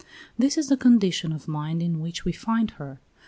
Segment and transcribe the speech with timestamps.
[0.35, 2.99] This is the condition of mind in which we find her.